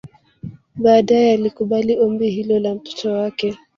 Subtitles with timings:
[0.75, 3.57] Baadaye alikubali ombi hilo la mtoto wake